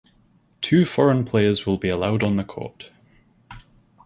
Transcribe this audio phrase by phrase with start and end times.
[0.61, 2.89] Two foreign players will be allowed on the court.